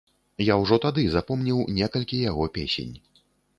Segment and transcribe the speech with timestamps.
[0.45, 2.93] Я ўжо тады запомніў некалькі яго песень.